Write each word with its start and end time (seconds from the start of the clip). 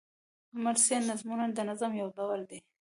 مرثیه 0.63 0.99
نظمونه 1.09 1.45
د 1.57 1.59
نظم 1.69 1.91
یو 2.01 2.07
ډول 2.17 2.39
دﺉ. 2.49 2.59